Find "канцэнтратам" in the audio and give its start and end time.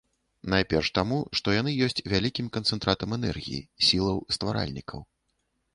2.59-3.09